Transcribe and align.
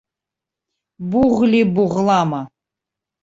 Буӷли-буӷлама. 1.09 2.41